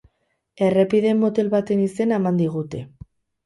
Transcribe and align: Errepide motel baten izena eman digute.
Errepide 0.67 1.11
motel 1.25 1.53
baten 1.53 1.85
izena 1.91 2.21
eman 2.21 2.43
digute. 2.43 2.85